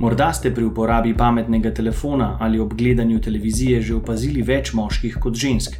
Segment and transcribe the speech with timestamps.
[0.00, 5.36] Morda ste pri uporabi pametnega telefona ali ob gledanju televizije že opazili več moških kot
[5.36, 5.76] žensk.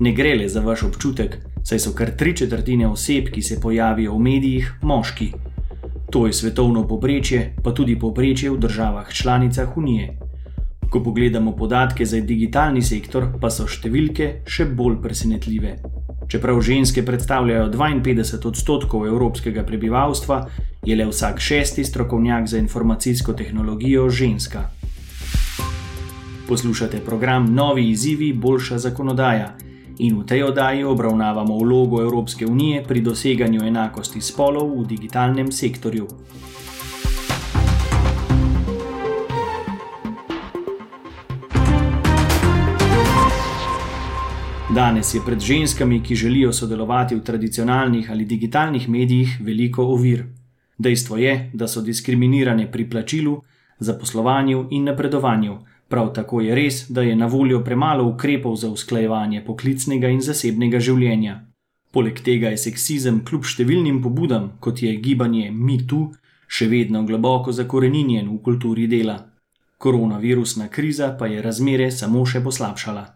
[0.00, 1.34] Ne gre le za vaš občutek,
[1.64, 5.32] saj so kar tri četrtine oseb, ki se pojavijo v medijih, moški.
[6.12, 10.18] To je svetovno poprečje, pa tudi poprečje v državah članicah Unije.
[10.90, 15.95] Ko pogledamo podatke za digitalni sektor, pa so številke še bolj presenetljive.
[16.28, 20.46] Čeprav ženske predstavljajo 52 odstotkov evropskega prebivalstva,
[20.86, 24.70] je le vsak šesti strokovnjak za informacijsko tehnologijo ženska.
[26.48, 29.54] Poslušate program Novi izzivi, boljša zakonodaja
[29.98, 36.08] in v tej oddaji obravnavamo vlogo Evropske unije pri doseganju enakosti spolov v digitalnem sektorju.
[44.74, 50.24] Danes je pred ženskami, ki želijo sodelovati v tradicionalnih ali digitalnih medijih, veliko ovir.
[50.78, 53.42] Dejstvo je, da so diskriminirane pri plačilu,
[53.78, 55.58] zaposlovanju in napredovanju.
[55.88, 60.80] Prav tako je res, da je na voljo premalo ukrepov za usklajevanje poklicnega in zasebnega
[60.80, 61.40] življenja.
[61.92, 66.10] Poleg tega je seksizem kljub številnim pobudam, kot je gibanje MeToo,
[66.48, 69.20] še vedno globoko zakoreninjen v kulturi dela.
[69.78, 73.15] Koronavirusna kriza pa je razmere samo še poslabšala.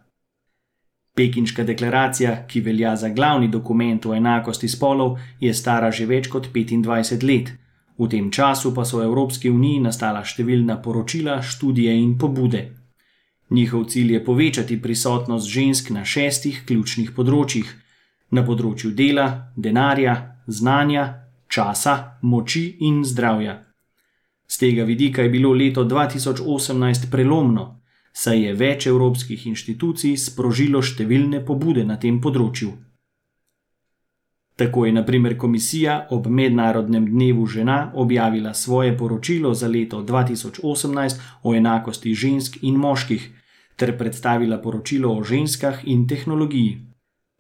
[1.14, 6.48] Pekinška deklaracija, ki velja za glavni dokument o enakosti spolov, je stara že več kot
[6.54, 7.50] 25 let.
[7.98, 12.62] V tem času pa so v Evropski uniji nastala številna poročila, študije in pobude.
[13.50, 17.66] Njihov cilj je povečati prisotnost žensk na šestih ključnih področjih:
[18.30, 20.14] na področju dela, denarja,
[20.46, 21.04] znanja,
[21.48, 23.58] časa, moči in zdravja.
[24.46, 27.80] Z tega vidika je bilo leto 2018 prelomno
[28.12, 32.72] saj je več evropskih inštitucij sprožilo številne pobude na tem področju.
[34.60, 41.54] Tako je naprimer komisija ob Mednarodnem dnevu žena objavila svoje poročilo za leto 2018 o
[41.54, 43.30] enakosti žensk in moških,
[43.76, 46.76] ter predstavila poročilo o ženskah in tehnologiji.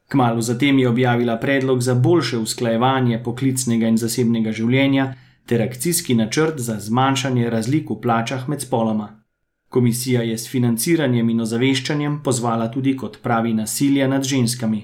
[0.08, 5.14] Kmalo zatem je objavila predlog za boljše usklajevanje poklicnega in zasebnega življenja
[5.46, 9.19] ter akcijski načrt za zmanjšanje razlik v plačah med spoloma.
[9.70, 14.80] Komisija je s financiranjem in ozaveščanjem pozvala tudi k odpravi nasilja nad ženskami.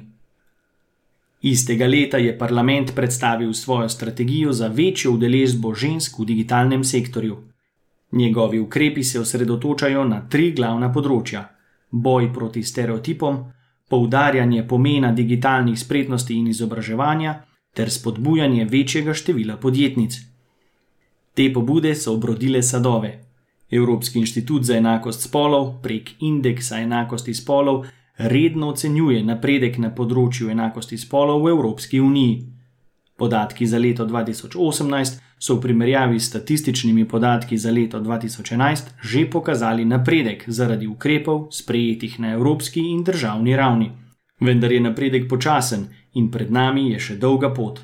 [1.42, 7.36] Istega leta je parlament predstavil svojo strategijo za večjo udeležbo žensk v digitalnem sektorju.
[8.12, 11.42] Njegovi ukrepi se osredotočajo na tri glavna področja:
[11.91, 13.42] boj proti stereotipom,
[13.91, 17.34] poudarjanje pomena digitalnih spretnosti in izobraževanja
[17.74, 20.22] ter spodbujanje večjega števila podjetnic.
[21.34, 23.25] Te pobude so obrodile sadove.
[23.71, 30.99] Evropski inštitut za enakost spolov prek indeksa enakosti spolov redno ocenjuje napredek na področju enakosti
[30.99, 32.37] spolov v Evropski uniji.
[33.16, 39.84] Podatki za leto 2018 so v primerjavi s statističnimi podatki za leto 2011 že pokazali
[39.84, 43.93] napredek zaradi ukrepov, sprejetih na evropski in državni ravni.
[44.41, 47.81] Vendar je napredek počasen in pred nami je še dolga pot.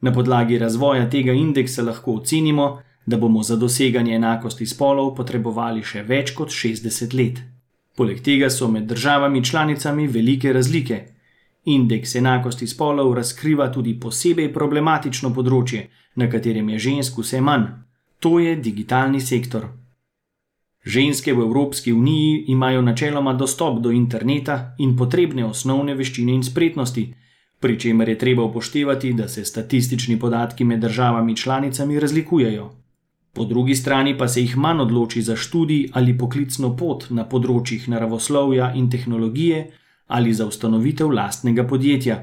[0.00, 6.02] Na podlagi razvoja tega indeksa lahko ocenimo, da bomo za doseganje enakosti spolov potrebovali še
[6.10, 7.40] več kot 60 let.
[7.98, 11.00] Poleg tega so med državami članicami velike razlike.
[11.64, 15.82] Indeks enakosti spolov razkriva tudi posebej problematično področje,
[16.16, 17.66] na katerem je žensk vse manj.
[18.20, 19.68] To je digitalni sektor.
[20.84, 27.04] Ženske v Evropski uniji imajo načeloma dostop do interneta in potrebne osnovne veščine in spretnosti,
[27.60, 32.70] pri čemer je treba upoštevati, da se statistični podatki med državami članicami razlikujejo.
[33.32, 37.88] Po drugi strani pa se jih manj odloči za študij ali poklicno pot na področjih
[37.88, 39.70] naravoslovja in tehnologije
[40.06, 42.16] ali za ustanovitev lastnega podjetja.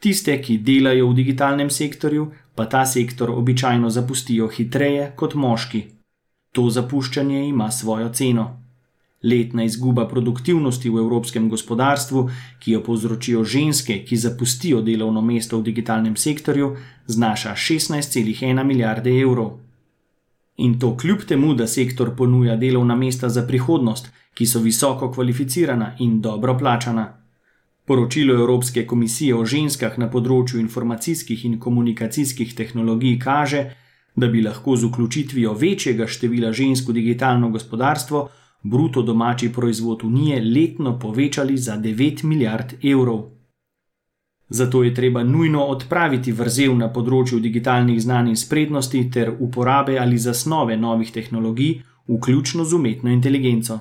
[0.00, 5.84] Tiste, ki delajo v digitalnem sektorju, pa ta sektor običajno zapustijo hitreje kot moški.
[6.52, 8.46] To zapuščanje ima svojo ceno.
[9.22, 12.24] Letna izguba produktivnosti v evropskem gospodarstvu,
[12.58, 19.58] ki jo povzročijo ženske, ki zapustijo delovno mesto v digitalnem sektorju, znaša 16,1 milijarde evrov.
[20.56, 25.94] In to kljub temu, da sektor ponuja delovna mesta za prihodnost, ki so visoko kvalificirana
[25.98, 27.06] in dobro plačana.
[27.86, 33.64] Poročilo Evropske komisije o ženskah na področju informacijskih in komunikacijskih tehnologij kaže,
[34.16, 38.28] da bi lahko z vključitvijo večjega števila žensk v digitalno gospodarstvo
[38.62, 43.39] bruto domači proizvod Unije letno povečali za 9 milijard evrov.
[44.50, 50.18] Zato je treba nujno odpraviti vrzel na področju digitalnih znanj in spretnosti ter uporabe ali
[50.18, 51.76] zasnove novih tehnologij,
[52.08, 53.78] vključno z umetno inteligenco.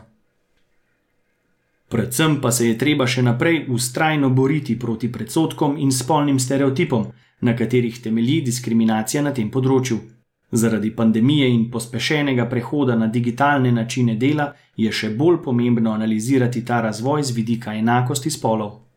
[1.90, 7.08] Predvsem pa se je treba še naprej ustrajno boriti proti predsotkom in spolnim stereotipom,
[7.42, 9.98] na katerih temelji diskriminacija na tem področju.
[10.52, 16.82] Zaradi pandemije in pospešenega prehoda na digitalne načine dela je še bolj pomembno analizirati ta
[16.82, 18.89] razvoj z vidika enakosti spolov.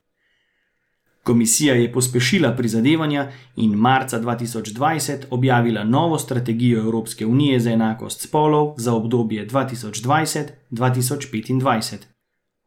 [1.22, 8.74] Komisija je pospešila prizadevanja in marca 2020 objavila novo strategijo Evropske unije za enakost spolov
[8.76, 11.96] za obdobje 2020-2025.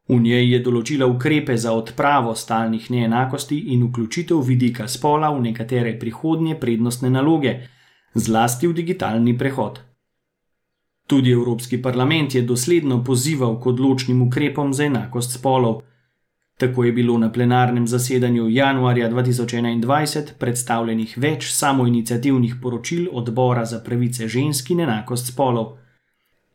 [0.07, 5.99] V njej je določila ukrepe za odpravo stalnih neenakosti in vključitev vidika spola v nekatere
[5.99, 7.55] prihodnje prednostne naloge,
[8.13, 9.79] zlasti v digitalni prehod.
[11.07, 15.81] Tudi Evropski parlament je dosledno pozival k odločnim ukrepom za enakost spolov.
[16.57, 24.27] Tako je bilo na plenarnem zasedanju januarja 2021 predstavljenih več samoinicijativnih poročil odbora za pravice
[24.27, 25.73] žensk in enakost spolov.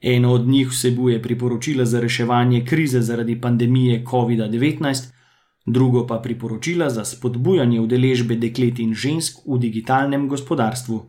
[0.01, 5.11] Eno od njih vsebuje priporočila za reševanje krize zaradi pandemije COVID-19,
[5.67, 11.03] drugo pa priporočila za spodbujanje udeležbe deklet in žensk v digitalnem gospodarstvu.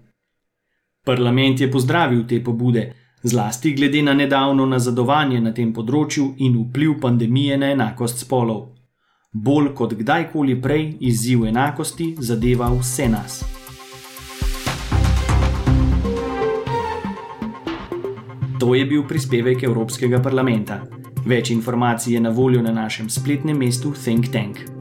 [1.06, 7.00] Parlament je pozdravil te pobude, zlasti glede na nedavno nazadovanje na tem področju in vpliv
[7.00, 8.81] pandemije na enakost spolov
[9.33, 13.44] bolj kot kdajkoli prej izziv enakosti zadeva vse nas.
[18.60, 20.81] To je bil prispevek Evropskega parlamenta.
[21.25, 24.81] Več informacij je na voljo na našem spletnem mestu Think Tank.